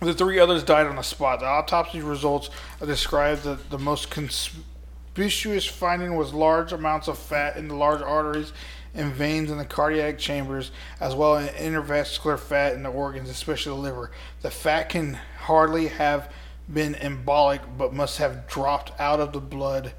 [0.00, 1.40] The three others died on the spot.
[1.40, 2.50] The autopsy results
[2.84, 8.52] described that the most conspicuous finding was large amounts of fat in the large arteries
[8.94, 13.70] and veins in the cardiac chambers, as well as intravascular fat in the organs, especially
[13.70, 14.10] the liver.
[14.42, 16.32] The fat can hardly have
[16.72, 19.92] been embolic, but must have dropped out of the blood.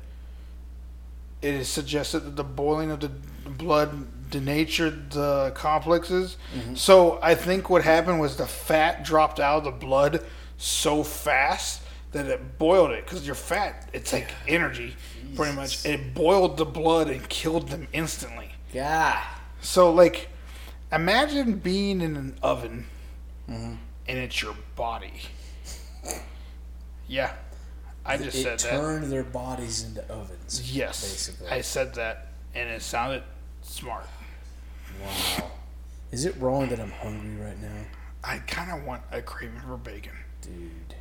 [1.41, 3.11] It is suggested that the boiling of the
[3.49, 6.37] blood denatured the complexes.
[6.75, 10.23] So I think what happened was the fat dropped out of the blood
[10.57, 14.95] so fast that it boiled it because your fat it's like energy
[15.35, 15.85] pretty much.
[15.85, 18.51] It boiled the blood and killed them instantly.
[18.73, 19.21] Yeah.
[19.61, 20.29] So like
[20.91, 22.85] imagine being in an oven
[23.49, 23.73] Mm-hmm.
[24.09, 25.13] and it's your body.
[27.07, 27.33] Yeah.
[28.05, 28.79] I just it said that.
[28.79, 30.73] turned their bodies into ovens.
[30.73, 31.01] yes.
[31.01, 31.47] Basically.
[31.49, 33.23] i said that and it sounded
[33.61, 34.05] smart
[35.03, 35.51] Wow.
[36.11, 37.85] Is it wrong that I'm hungry right now?
[38.23, 40.95] i kind of want a craving for bacon Dude.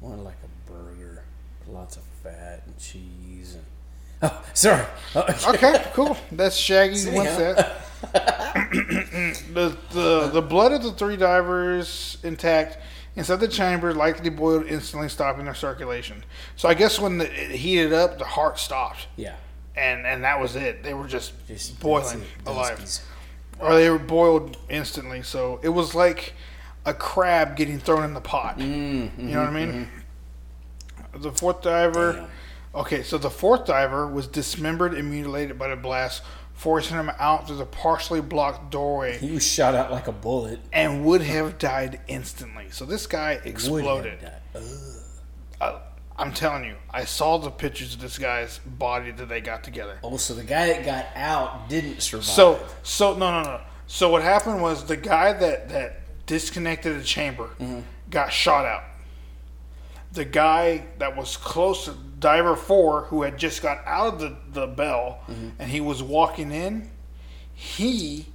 [0.00, 1.24] I want like a burger.
[1.66, 3.64] Lots of fat and cheese and
[4.22, 4.84] Oh, sorry.
[5.14, 7.52] Oh, okay cool that's shaggy See, wants huh?
[7.54, 8.70] that
[9.52, 12.78] the, the the blood of the three divers intact
[13.16, 16.24] inside the chamber likely boiled instantly stopping their circulation
[16.56, 19.34] so i guess when the, it heated up the heart stopped Yeah.
[19.78, 20.82] And and that was it.
[20.82, 22.84] They were just, Just boiling alive.
[23.60, 25.22] or they were boiled instantly.
[25.22, 26.34] So it was like
[26.84, 28.58] a crab getting thrown in the pot.
[28.58, 29.88] Mm, you know what i mean?
[31.16, 32.28] the fourth diver Damn.
[32.82, 37.46] okay so the fourth diver was dismembered and mutilated by the blast forcing him out
[37.46, 39.16] through the partially blocked doorway.
[39.16, 40.58] He was shot out like a bullet.
[40.72, 42.66] and would have died instantly.
[42.70, 44.18] So this guy exploded.
[45.60, 45.78] uh,
[46.18, 49.98] i'm telling you i saw the pictures of this guy's body that they got together
[50.02, 52.24] Oh, so the guy that got out didn't survive.
[52.26, 53.60] So so no no no.
[53.86, 57.80] So what happened was the guy that that disconnected the chamber mm-hmm.
[58.10, 58.82] got shot out.
[60.12, 64.36] The guy that was close to diver four, who had just got out of the
[64.52, 65.50] the bell, mm-hmm.
[65.58, 66.90] and he was walking in,
[67.54, 68.26] he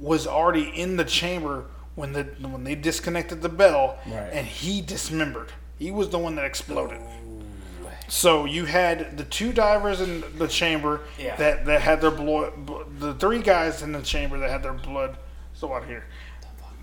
[0.00, 4.30] was already in the chamber when the when they disconnected the bell, Right.
[4.32, 5.52] and he dismembered.
[5.78, 7.00] He was the one that exploded.
[8.06, 11.36] So you had the two divers in the chamber Yeah.
[11.36, 12.52] that, that had their blood.
[12.98, 15.16] The three guys in the chamber that had their blood.
[15.54, 16.04] So out here.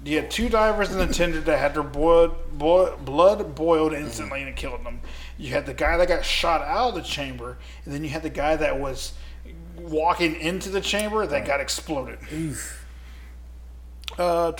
[0.03, 4.39] You had two divers in the tender that had their blood, boi- blood boiled instantly
[4.39, 4.99] and it killed them.
[5.37, 8.23] You had the guy that got shot out of the chamber, and then you had
[8.23, 9.13] the guy that was
[9.77, 12.17] walking into the chamber that got exploded.
[12.33, 12.83] Oof.
[14.17, 14.53] Uh,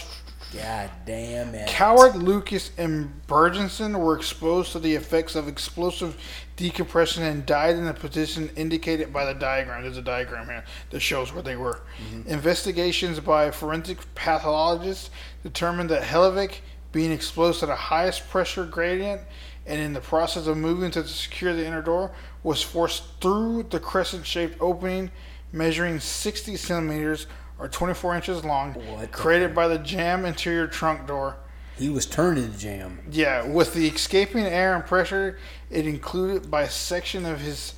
[0.54, 1.68] God damn it.
[1.68, 6.18] Coward, Lucas, and Bergenson were exposed to the effects of explosive
[6.58, 9.84] decompression and died in the position indicated by the diagram.
[9.84, 11.82] There's a diagram here that shows where they were.
[12.04, 12.30] Mm-hmm.
[12.30, 15.10] Investigations by forensic pathologists
[15.44, 16.58] determined that Helvik,
[16.92, 19.22] being exposed to the highest pressure gradient
[19.66, 22.12] and in the process of moving to secure the inner door,
[22.44, 25.12] was forced through the crescent shaped opening
[25.54, 27.28] measuring 60 centimeters
[27.62, 31.36] or 24 inches long, What created by the jam interior trunk door.
[31.78, 33.00] He was turned into jam.
[33.12, 35.38] Yeah, with the escaping air and pressure,
[35.69, 37.76] it included by section of his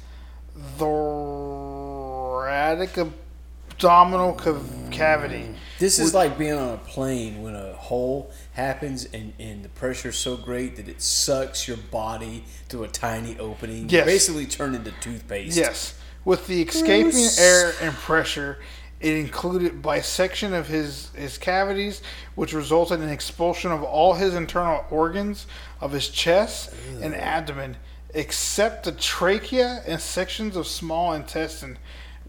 [0.78, 5.44] thoracic abdominal cav- cavity.
[5.44, 5.56] Mm.
[5.80, 10.18] This is like being on a plane when a hole happens and, and the pressure's
[10.18, 13.90] so great that it sucks your body through a tiny opening.
[13.90, 15.58] You basically turn into toothpaste.
[15.58, 18.60] Yes, With the escaping air and pressure,
[19.04, 22.02] it included bisection of his, his cavities,
[22.36, 25.46] which resulted in expulsion of all his internal organs
[25.82, 27.76] of his chest and abdomen,
[28.14, 31.78] except the trachea and sections of small intestine,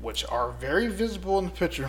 [0.00, 1.88] which are very visible in the picture.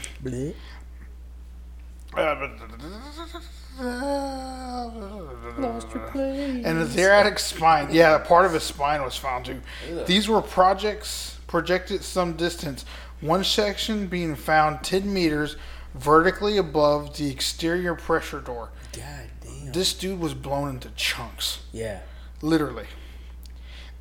[6.64, 9.62] And the thoracic spine, yeah, a part of his spine was found too.
[10.06, 12.86] These were projects projected some distance,
[13.22, 15.56] one section being found 10 meters
[15.94, 18.70] vertically above the exterior pressure door.
[18.94, 19.72] God damn.
[19.72, 22.00] This dude was blown into chunks, Yeah.
[22.42, 22.88] literally.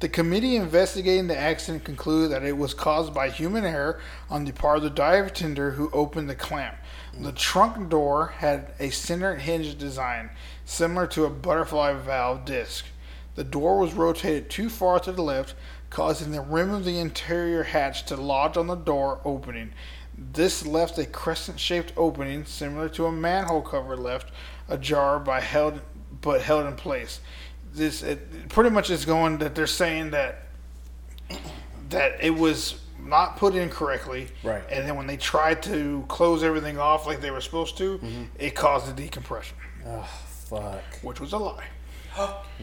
[0.00, 4.53] The committee investigating the accident concluded that it was caused by human error on the
[4.53, 6.77] part of the dive tender who opened the clamp.
[7.18, 10.31] The trunk door had a center hinge design,
[10.64, 12.85] similar to a butterfly valve disc.
[13.37, 15.55] The door was rotated too far to the left,
[15.94, 19.72] causing the rim of the interior hatch to lodge on the door opening.
[20.18, 24.33] This left a crescent shaped opening, similar to a manhole cover left
[24.68, 25.80] ajar by held
[26.20, 27.20] but held in place.
[27.72, 30.42] This it pretty much is going that they're saying that
[31.90, 34.64] that it was not put in correctly, Right.
[34.70, 38.22] And then when they tried to close everything off like they were supposed to, mm-hmm.
[38.38, 40.09] it caused the decompression, Oh,
[40.48, 40.83] fuck.
[41.02, 41.66] which was a lie.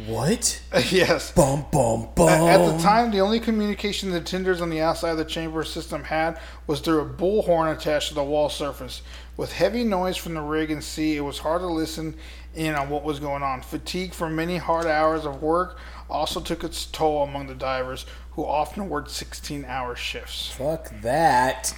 [0.07, 0.61] What?
[0.91, 1.31] yes.
[1.31, 2.29] Bum, bum, bum.
[2.29, 6.05] At the time, the only communication the tenders on the outside of the chamber system
[6.05, 9.01] had was through a bullhorn attached to the wall surface.
[9.35, 12.15] With heavy noise from the rig and sea, it was hard to listen
[12.55, 13.61] in on what was going on.
[13.61, 15.77] Fatigue from many hard hours of work
[16.09, 20.51] also took its toll among the divers, who often worked 16 hour shifts.
[20.51, 21.73] Fuck that.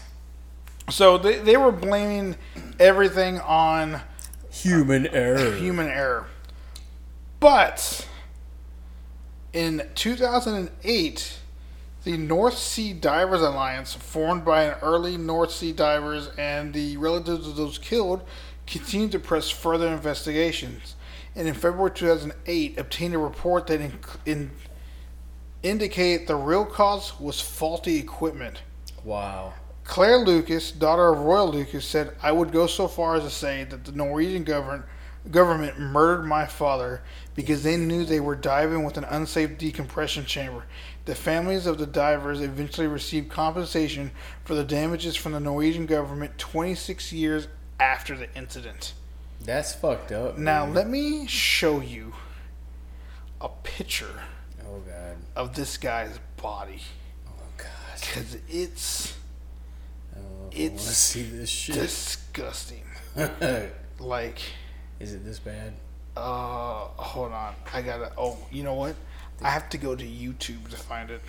[0.90, 2.36] So they, they were blaming
[2.80, 4.02] everything on
[4.52, 5.56] Human uh, error.
[5.56, 6.28] human error.
[7.44, 8.08] But
[9.52, 11.40] in 2008,
[12.06, 17.46] the North Sea Divers Alliance, formed by an early North Sea divers and the relatives
[17.46, 18.22] of those killed,
[18.66, 20.96] continued to press further investigations.
[21.36, 24.52] And in February 2008, obtained a report that in, in,
[25.64, 28.62] indicated the real cause was faulty equipment.
[29.04, 29.54] Wow.
[29.84, 33.66] Claire Lucas, daughter of Royal Lucas, said, I would go so far as to say
[33.66, 34.86] that the Norwegian government,
[35.32, 37.02] government murdered my father
[37.36, 40.66] because they knew they were diving with an unsafe decompression chamber.
[41.06, 44.12] The families of the divers eventually received compensation
[44.44, 47.48] for the damages from the Norwegian government 26 years
[47.80, 48.94] after the incident.
[49.44, 50.38] That's fucked up.
[50.38, 52.14] Now, let me show you
[53.42, 54.22] a picture
[54.66, 55.18] Oh, God.
[55.36, 56.82] of this guy's body
[57.28, 57.68] Oh, God.
[58.00, 59.18] because it's
[60.16, 61.76] I don't know if I want to It's see this shit.
[61.76, 62.84] disgusting.
[64.00, 64.40] Like,
[65.04, 65.74] Is it this bad?
[66.16, 67.54] Uh, hold on.
[67.74, 68.14] I gotta.
[68.18, 68.96] Oh, you know what?
[69.42, 71.22] I have to go to YouTube to find it.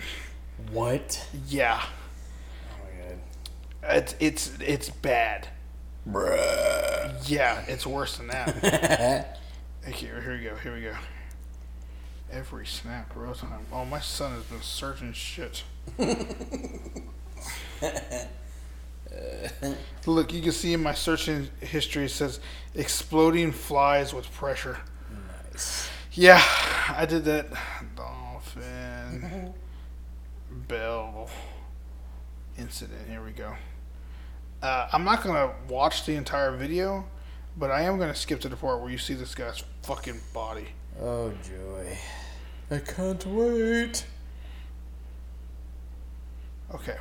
[0.71, 1.27] What?
[1.47, 3.97] Yeah, Oh, my God.
[3.97, 5.49] it's it's it's bad.
[6.09, 7.29] Bruh.
[7.29, 9.39] Yeah, it's worse than that.
[9.89, 10.55] okay, here we go.
[10.55, 10.93] Here we go.
[12.31, 13.33] Every snap, bro.
[13.33, 13.65] Time.
[13.73, 15.63] Oh, my son has been searching shit.
[20.05, 22.39] Look, you can see in my searching history it says
[22.73, 24.77] exploding flies with pressure.
[25.51, 25.89] nice.
[26.11, 26.41] Yeah,
[26.89, 27.47] I did that.
[27.95, 29.53] Dolphin
[30.67, 31.29] Bell
[32.57, 33.09] incident.
[33.09, 33.55] Here we go.
[34.61, 37.05] Uh, I'm not gonna watch the entire video,
[37.57, 40.67] but I am gonna skip to the part where you see this guy's fucking body.
[41.01, 41.97] Oh, joy.
[42.71, 44.05] I can't wait.
[46.73, 46.95] Okay,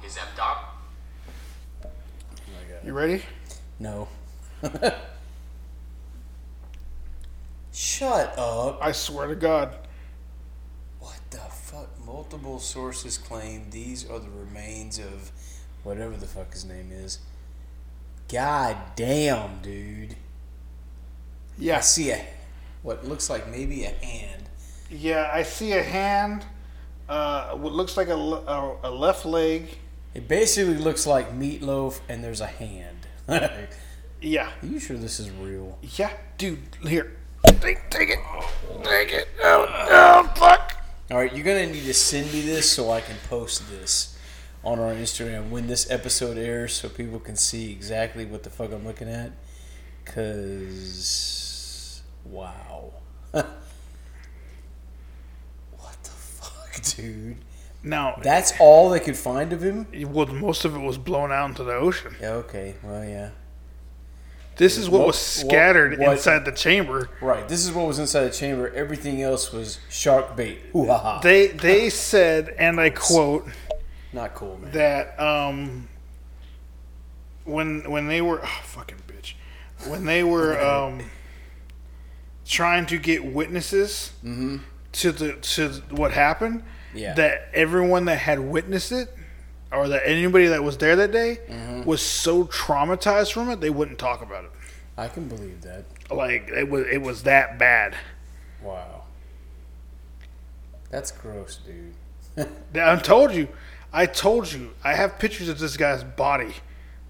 [0.00, 0.64] His abdomen.
[1.84, 1.88] Oh,
[2.84, 3.22] you ready?
[3.78, 4.08] No.
[7.72, 8.78] Shut up.
[8.80, 9.76] I swear to God.
[11.00, 11.88] What the fuck?
[12.04, 15.30] Multiple sources claim these are the remains of
[15.82, 17.18] whatever the fuck his name is.
[18.28, 20.12] God damn, dude.
[20.12, 20.16] I
[21.58, 22.24] Yeah, see a
[22.82, 24.48] what looks like maybe a hand.
[24.90, 25.30] yeah.
[25.32, 26.44] I see a hand.
[27.08, 29.78] Uh, what looks like a, a, a left leg.
[30.16, 33.06] It basically looks like meatloaf, and there's a hand.
[34.22, 34.50] yeah.
[34.62, 35.76] Are you sure this is real?
[35.82, 36.58] yeah, dude.
[36.82, 38.18] Here, take, take it,
[38.82, 39.28] take it.
[39.42, 40.82] Oh, oh, fuck.
[41.10, 44.18] All right, you're gonna need to send me this so I can post this
[44.64, 48.72] on our Instagram when this episode airs, so people can see exactly what the fuck
[48.72, 49.32] I'm looking at.
[50.06, 52.90] Cause wow,
[53.32, 53.52] what
[56.02, 57.36] the fuck, dude?
[57.86, 59.86] Now, That's all they could find of him.
[60.12, 62.16] well, most of it was blown out into the ocean.
[62.20, 63.30] Yeah, okay, well, yeah,
[64.56, 67.08] This is what, What- was scattered what- inside the chamber.
[67.20, 67.46] right.
[67.48, 68.72] This is what was inside the chamber.
[68.74, 70.58] Everything else was shark bait.
[70.74, 71.20] Ooh ha ha.
[71.20, 73.46] They they said, and I quote,
[74.12, 74.72] Not cool, man.
[74.72, 75.88] that um
[77.44, 79.34] when when they were oh, fucking bitch
[79.88, 81.02] when they were um
[82.46, 84.12] trying to get witnesses
[84.92, 86.62] to the to what happened
[86.96, 87.14] Yeah.
[87.14, 89.14] that everyone that had witnessed it
[89.72, 91.38] or that anybody that was there that day
[91.84, 94.50] was so traumatized from it they wouldn't talk about it
[94.96, 95.84] I can believe that.
[96.10, 97.94] like it was it was that bad
[98.62, 99.02] Wow.
[100.90, 102.48] That's gross, dude.
[102.74, 103.48] I told you
[103.92, 106.54] I told you I have pictures of this guy's body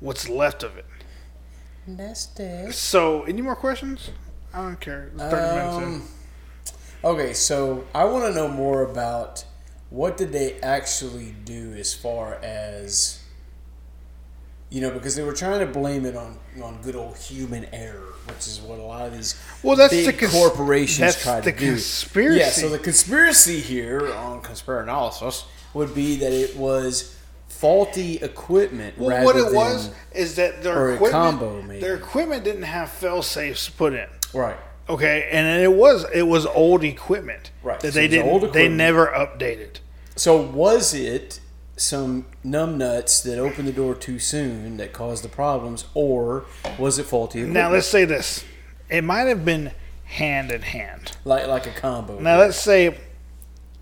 [0.00, 0.84] what's left of it
[1.86, 2.72] Nasty.
[2.72, 4.10] So, any more questions?
[4.52, 5.10] I don't care.
[5.14, 5.84] It's 30 minutes in.
[5.84, 6.08] Um,
[7.14, 9.44] okay, so I want to know more about
[9.90, 13.20] what did they actually do as far as
[14.70, 18.14] you know because they were trying to blame it on on good old human error,
[18.26, 21.40] which is what a lot of these Well, that's big the cons- corporations that's try
[21.40, 21.66] the to do.
[21.72, 22.38] conspiracy.
[22.40, 25.44] Yeah, so the conspiracy here on conspiranalysis
[25.74, 27.14] would be that it was
[27.48, 32.42] faulty equipment Well, what it than was is that their a equipment, combo, their equipment
[32.44, 34.08] didn't have fail safes put in.
[34.34, 34.56] right.
[34.88, 39.06] Okay, and it was it was old equipment Right, that so they didn't they never
[39.08, 39.80] updated.
[40.14, 41.40] So was it
[41.76, 46.44] some numbnuts that opened the door too soon that caused the problems, or
[46.78, 47.54] was it faulty equipment?
[47.54, 48.44] Now let's say this:
[48.88, 49.72] it might have been
[50.04, 51.16] hand in hand.
[51.24, 52.20] like like a combo.
[52.20, 52.96] Now let's say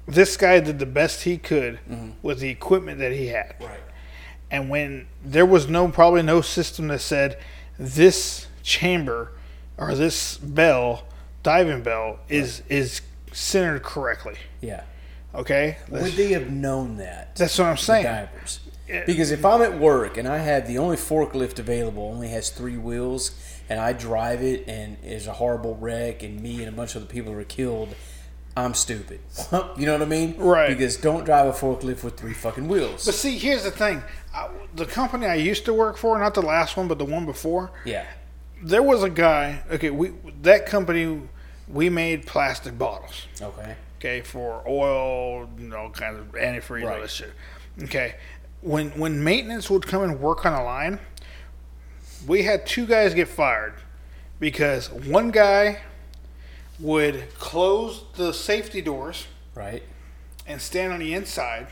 [0.09, 2.11] this guy did the best he could Mm-hmm.
[2.23, 3.55] with the equipment that he had.
[3.61, 3.81] right.
[4.51, 7.39] And when there was no probably no system that said
[7.79, 9.33] this chamber
[9.79, 11.05] or this bell,
[11.43, 13.01] diving bell, is is
[13.33, 14.37] centered correctly.
[14.61, 14.85] Yeah.
[15.35, 17.35] Okay, Would they have known that?
[17.35, 18.05] that's what I'm saying.
[18.05, 18.61] divers.
[19.07, 22.77] Because if I'm at work and I have the only forklift available only has three
[22.77, 23.33] wheels,
[23.69, 27.03] and I drive it and there's a horrible wreck and me and a bunch of
[27.03, 27.97] other people are killed,
[28.57, 29.19] I'm stupid.
[29.77, 30.37] you know what I mean?
[30.37, 30.69] Right.
[30.69, 33.05] Because don't drive a forklift with three fucking wheels.
[33.05, 36.43] But see, here's the thing: I, the company I used to work for, not the
[36.43, 38.07] last one, but the one before, yeah.
[38.65, 39.63] There was a guy.
[39.71, 41.21] Okay, we that company
[41.69, 43.27] we made plastic bottles.
[43.41, 43.77] Okay.
[43.99, 47.03] okay, for oil, you know, kind of antifreeze, all Right.
[47.03, 47.33] this shit.
[47.83, 48.15] Okay,
[48.61, 50.99] when when maintenance would come and work on a line,
[52.27, 53.75] we had two guys get fired
[54.41, 55.81] because one guy
[56.81, 59.83] would close the safety doors Right.
[60.47, 61.69] and stand on the inside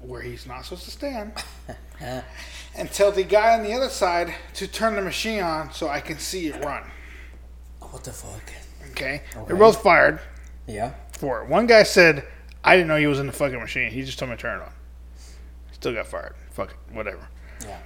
[0.00, 1.32] where he's not supposed to stand.
[2.74, 6.00] and tell the guy on the other side to turn the machine on so I
[6.00, 6.84] can see it run.
[7.80, 8.40] What the fuck?
[8.90, 9.22] Okay?
[9.36, 9.44] Okay.
[9.46, 10.20] They're both fired.
[10.66, 10.92] Yeah.
[11.12, 11.48] for it.
[11.48, 12.24] One guy said,
[12.64, 13.90] I didn't know he was in the fucking machine.
[13.90, 14.72] He just told me to turn it on.
[15.72, 16.34] Still got fired.
[16.52, 16.76] Fuck it.
[16.94, 17.28] Whatever.
[17.66, 17.78] Yeah.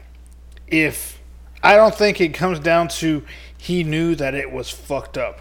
[0.66, 1.18] If
[1.62, 3.24] I don't think it comes down to
[3.56, 5.40] he knew that it was fucked up.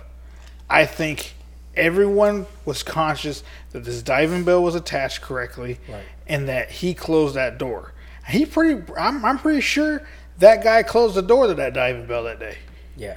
[0.69, 1.33] I think
[1.75, 6.03] everyone was conscious that this diving bell was attached correctly Right.
[6.25, 7.91] and that he closed that door.
[8.27, 10.01] He pretty I'm, I'm pretty sure
[10.39, 12.57] that guy closed the door to that diving bell that day
[12.97, 13.15] Yeah.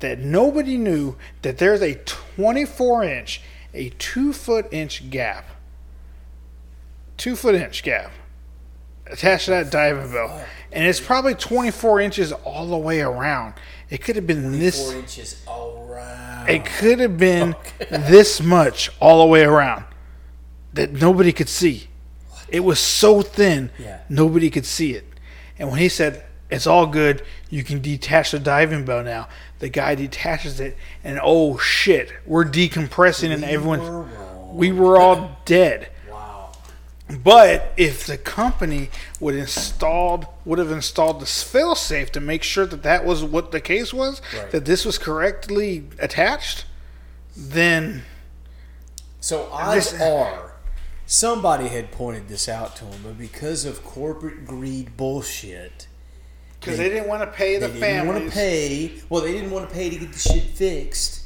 [0.00, 3.42] that nobody knew that there's a 24 inch,
[3.74, 5.44] a two foot inch gap,
[7.16, 8.10] two foot inch gap
[9.06, 13.54] attached to that diving bell, and it's probably 24 inches all the way around.
[13.90, 14.90] It could have been this.
[14.90, 16.48] Four inches all around.
[16.48, 17.54] It could have been
[17.90, 19.84] this much all the way around
[20.72, 21.88] that nobody could see.
[22.52, 23.98] It was so thin, Yeah.
[24.08, 25.04] nobody could see it.
[25.58, 29.26] And when he said, It's all good, you can detach the diving bell now,
[29.58, 33.88] the guy detaches it, and oh shit, we're decompressing, and everyone's.
[33.88, 34.04] were.
[34.52, 35.88] We all dead.
[36.10, 36.52] Wow.
[37.08, 42.66] But if the company would installed would have installed the fail safe to make sure
[42.66, 44.50] that that was what the case was, Right.
[44.50, 46.66] that this was correctly attached,
[47.34, 48.02] then
[49.20, 50.51] So odds This- are
[51.12, 55.86] somebody had pointed this out to him, but because of corporate greed bullshit,
[56.58, 58.92] because they, didn't want to pay the they didn't want to pay.
[59.08, 61.24] Well, they didn't want to pay to get the shit fixed,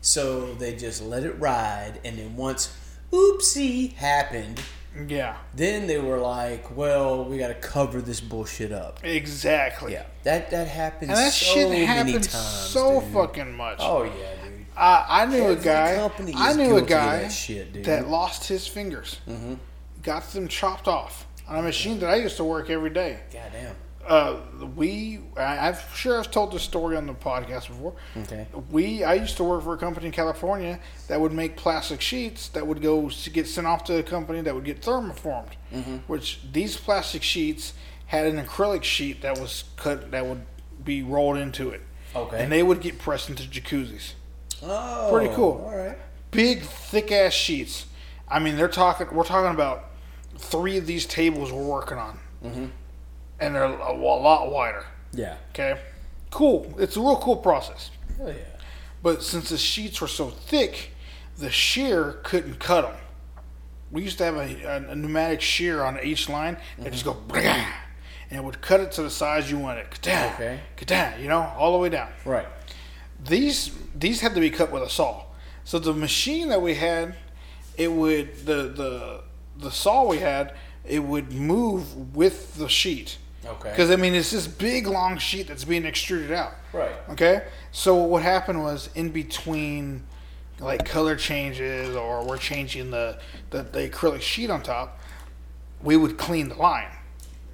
[0.00, 2.00] so they just let it ride.
[2.04, 2.76] And then once
[3.12, 4.60] oopsie happened,
[5.08, 9.92] Yeah, then they were like, "Well, we got to cover this bullshit up." exactly.
[9.92, 11.10] Yeah, that that happens.
[11.10, 13.12] and that so shit many happens times, so dude.
[13.12, 13.78] fucking much.
[13.80, 14.33] Oh yeah.
[14.76, 16.10] I, I knew a guy.
[16.34, 19.54] I knew a guy that shit, that lost his fingers, mm-hmm.
[20.02, 23.20] got them chopped off on a machine that I used to work every day.
[23.32, 23.76] Goddamn.
[24.06, 24.36] Uh,
[24.76, 27.94] we, I, I'm sure I've told this story on the podcast before.
[28.18, 28.46] Okay.
[28.70, 32.48] We, I used to work for a company in California that would make plastic sheets
[32.48, 35.52] that would go to get sent off to a company that would get thermoformed.
[35.72, 35.96] Mm-hmm.
[36.06, 37.72] Which these plastic sheets
[38.06, 40.42] had an acrylic sheet that was cut that would
[40.84, 41.80] be rolled into it.
[42.14, 42.42] Okay.
[42.42, 44.12] And they would get pressed into jacuzzis.
[44.66, 45.64] Oh, Pretty cool.
[45.66, 45.98] All right.
[46.30, 47.86] Big, thick ass sheets.
[48.28, 49.06] I mean, they're talking.
[49.12, 49.90] We're talking about
[50.38, 52.66] three of these tables we're working on, mm-hmm.
[53.38, 54.84] and they're a, wa- lot wider.
[55.12, 55.36] Yeah.
[55.50, 55.78] Okay,
[56.30, 56.74] cool.
[56.78, 57.90] It's a real cool process.
[58.16, 58.34] Hell yeah.
[59.02, 60.90] But since the sheets were so thick,
[61.36, 62.96] the shear couldn't cut them.
[63.92, 67.14] We used to have a, a, a pneumatic shear on each line that just go,
[67.14, 67.36] mm-hmm.
[68.30, 69.88] and it would cut it to the size you wanted.
[69.90, 70.60] Ka-da, Okay.
[70.76, 72.08] ka-da, you know, all the way down.
[72.24, 72.46] Right.
[73.26, 75.24] These these had to be cut with a saw.
[75.64, 77.16] So the machine that we had,
[77.76, 79.20] it would the the
[79.56, 80.54] the saw we had,
[80.84, 83.18] it would move with the sheet.
[83.46, 83.70] Okay.
[83.70, 86.52] Because I mean, it's this big long sheet that's being extruded out.
[86.72, 86.92] Right.
[87.10, 87.44] Okay.
[87.72, 90.04] So what happened was in between,
[90.60, 93.18] like color changes, or we're changing the
[93.50, 94.98] the, the acrylic sheet on top,
[95.82, 96.90] we would clean the line.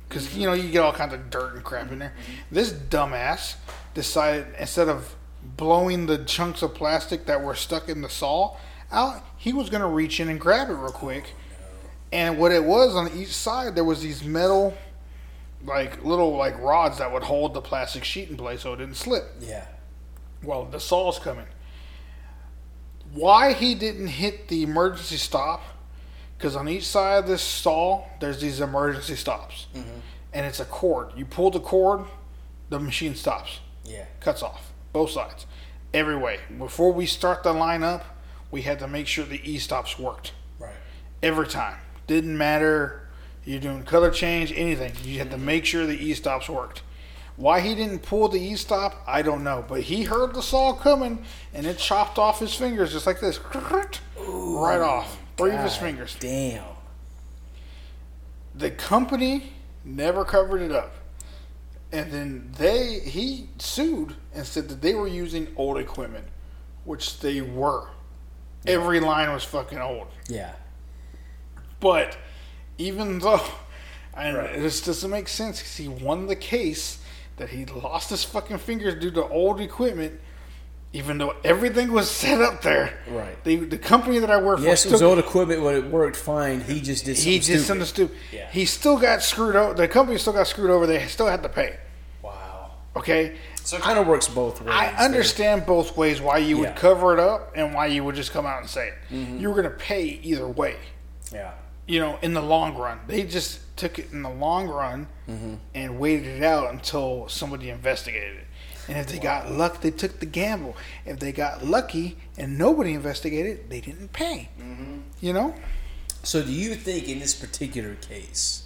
[0.09, 2.15] Because you know you get all kinds of dirt and crap in there.
[2.21, 2.55] Mm-hmm.
[2.55, 3.55] This dumbass
[3.95, 5.15] decided instead of
[5.57, 8.57] blowing the chunks of plastic that were stuck in the saw
[8.93, 11.35] out, he was gonna reach in and grab it real quick.
[12.13, 14.77] And what it was on each side, there was these metal,
[15.65, 18.97] like little like rods that would hold the plastic sheet in place so it didn't
[18.97, 19.25] slip.
[19.39, 19.67] Yeah.
[20.43, 21.47] Well, the saw's coming.
[23.13, 25.63] Why he didn't hit the emergency stop?
[26.37, 29.99] Because on each side of this saw, there's these emergency stops, mm-hmm.
[30.33, 31.13] and it's a cord.
[31.15, 32.07] You pull the cord,
[32.71, 34.07] the machine stops, Yeah.
[34.21, 35.47] cuts off both sides,
[35.95, 36.41] every way.
[36.59, 38.05] Before we start the line up,
[38.51, 40.75] we had to make sure the e stops worked Right.
[41.23, 41.79] every time.
[42.07, 43.03] Didn't matter.
[43.45, 44.93] You're doing color change, anything.
[45.05, 45.47] You had to mm-hmm.
[45.47, 46.83] make sure the e stops worked.
[47.37, 49.65] Why he didn't pull the e stop, I don't know.
[49.67, 51.25] But he heard the saw coming,
[51.55, 53.41] and it chopped off his fingers just like this,
[54.19, 56.17] right off three of his fingers.
[56.21, 56.63] Damn.
[58.55, 59.53] The company
[59.85, 60.93] never covered it up,
[61.93, 66.27] and then they he sued and said that they were using old equipment,
[66.85, 67.89] which they were.
[68.67, 70.09] Every line was fucking old.
[70.29, 70.53] Yeah.
[71.81, 72.19] But
[72.79, 73.43] even though,
[74.15, 76.99] and this doesn't make sense because he won the case
[77.37, 80.21] that he lost his fucking fingers due to old equipment,
[80.93, 82.99] even though everything was set up there.
[83.09, 83.43] Right.
[83.45, 86.17] The the company that I work Yes, for it was old equipment, but it worked
[86.17, 86.61] fine.
[86.63, 88.17] He just did something he did something stupid.
[88.33, 88.51] Yeah.
[88.51, 89.75] He still got screwed over.
[89.75, 90.87] The company still got screwed over.
[90.87, 91.77] They still had to pay.
[92.23, 92.73] Wow.
[92.97, 93.37] Okay.
[93.63, 94.71] So it kind of works both ways.
[94.75, 94.97] I there.
[95.01, 96.71] understand both ways why you would Yeah.
[96.71, 96.79] Mm-hmm.
[96.81, 98.95] cover it up and why you would just come out and say it.
[99.39, 100.77] You were going to pay either way.
[101.33, 101.53] Yeah.
[101.87, 102.99] you know, in the long run.
[103.07, 105.07] They just took it in the long run
[105.75, 108.47] and waited it out until somebody investigated it.
[108.91, 110.77] And if they got luck, they took the gamble.
[111.07, 114.49] If they got lucky and nobody investigated, they didn't pay.
[115.21, 115.55] You know?
[116.25, 118.65] So do you think in this particular case,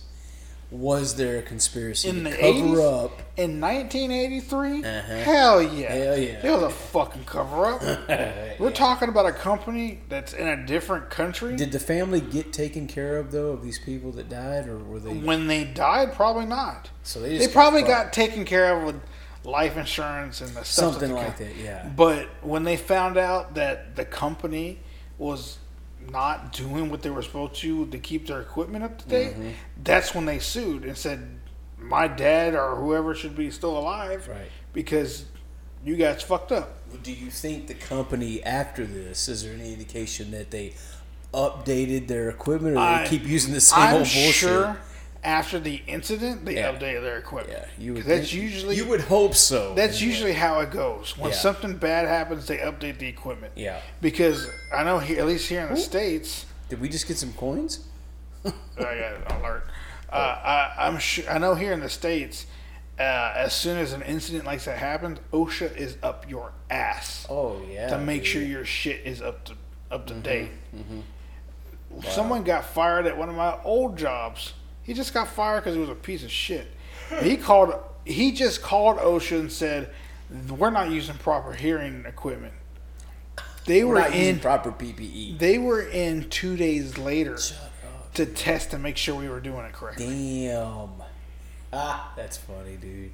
[0.71, 2.43] was there a conspiracy In to the cover
[2.79, 3.05] 80s?
[3.05, 3.23] up?
[3.37, 5.17] In 1983, Uh-huh.
[5.19, 5.93] hell yeah.
[5.93, 6.41] Hell yeah.
[6.41, 7.83] There was a fucking cover up.
[8.59, 11.55] We're talking about a company that's in a different country.
[11.55, 14.99] Did the family get taken care of though of these people that died, or were
[14.99, 15.13] they?
[15.13, 16.91] when they died, probably not.
[17.03, 19.01] So they They probably got taken care of with
[19.45, 21.55] life insurance and the stuff something like that.
[21.57, 21.87] Yeah.
[21.97, 24.81] But when they found out that the company
[25.19, 25.59] was
[26.11, 29.51] not doing what they were supposed to to keep their equipment up to date, Mm-hmm.
[29.83, 31.39] that's when they sued and said,
[31.79, 34.51] "My dad or whoever should be still alive, Right.
[34.73, 35.25] because
[35.85, 40.31] you guys fucked up." Do you think the company after this is there any indication
[40.31, 40.75] that they
[41.33, 44.35] updated their equipment, or I- they keep using the same I'm old bullshit?
[44.35, 44.77] sure
[45.25, 46.73] after the incident they Yeah.
[46.73, 47.59] updated their equipment.
[47.59, 48.05] Yeah, you would.
[48.05, 49.75] that's usually you would hope so.
[49.75, 51.17] That's usually how it goes.
[51.17, 51.37] When Yeah.
[51.37, 53.53] something bad happens, they update the equipment.
[53.57, 53.81] Yeah.
[54.01, 57.33] Because I know here, at least here in the states, Did we just get some
[57.35, 57.81] coins?
[58.45, 58.87] I got
[59.33, 59.65] an alert.
[60.11, 61.29] Uh, I, I'm sure.
[61.31, 62.47] I know here in the states,
[62.99, 63.03] uh,
[63.37, 67.89] as soon as an incident like that happens, OSHA is up your ass Oh yeah.
[67.89, 68.27] to make dude.
[68.33, 69.53] sure your shit is up to
[69.91, 70.23] up Mm-hmm.
[70.23, 70.51] to date.
[72.11, 74.55] Someone got fired at one of my old jobs.
[74.85, 76.69] He just got fired because he was a piece of shit.
[77.23, 77.75] He called.
[78.05, 79.91] He just called OSHA and said,
[80.49, 82.53] "We're not using proper hearing equipment."
[83.67, 84.41] They We're were not using in.
[84.41, 85.39] proper PPE.
[85.39, 87.39] They were in two days later
[88.15, 90.07] to test to make sure we were doing it correctly.
[90.49, 90.91] Damn.
[91.73, 93.11] Ah, that's funny, dude.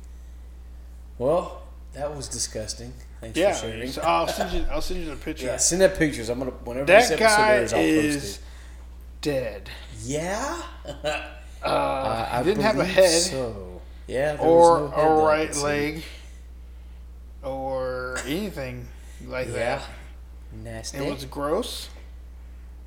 [1.18, 1.62] Well,
[1.92, 2.92] that was disgusting.
[3.20, 3.90] Thanks Yeah, for sharing.
[3.92, 4.66] so I'll send you.
[4.72, 5.46] I'll send you the picture.
[5.46, 6.28] yeah, send that pictures.
[6.30, 8.42] I'm gonna whenever this that episode guy airs, I'll is post it.
[9.20, 9.70] dead.
[10.02, 10.62] Yeah.
[11.62, 13.20] Uh, I didn't have a head.
[13.22, 16.02] So yeah, there or was no head a that right leg
[17.42, 18.88] or anything
[19.26, 19.52] like Yeah.
[19.54, 19.82] that.
[20.64, 20.98] Nasty.
[20.98, 21.88] It was gross.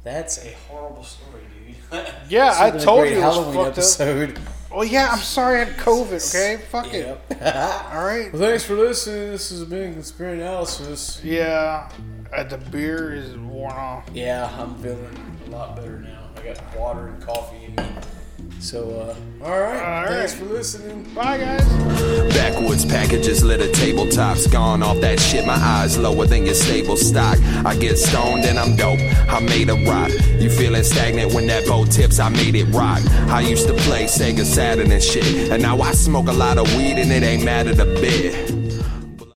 [0.03, 1.43] That's a horrible story,
[1.91, 2.07] dude.
[2.29, 3.71] Yeah, I would've been a told you it was Halloween fucked up.
[3.77, 4.39] episode.
[4.71, 6.35] Well, yeah, I'm sorry I had COVID.
[6.35, 7.07] Okay, fuck it.
[7.41, 8.33] All right.
[8.33, 9.29] well, thanks for listening.
[9.31, 11.21] This has been Conspiracy Analysis.
[11.23, 11.89] Yeah,
[12.35, 14.09] uh, the beer is worn off.
[14.13, 16.29] Yeah, I'm feeling a lot better now.
[16.37, 17.83] I got water and coffee in me.
[18.63, 20.03] So, uh, all right.
[20.03, 20.47] All Thanks right.
[20.47, 21.03] for listening.
[21.13, 21.67] Bye, guys.
[22.33, 24.49] Backwoods packages, litter tabletops.
[24.49, 27.37] Gone off that shit, my eyes lower than your stable stock.
[27.65, 29.01] I get stoned and I'm dope.
[29.27, 30.11] I made a rock.
[30.39, 32.19] You feeling stagnant when that boat tips?
[32.21, 33.01] I made it rock.
[33.27, 35.51] I used to play Sega Saturn and shit.
[35.51, 38.62] And now I smoke a lot of weed and it ain't mattered a bit.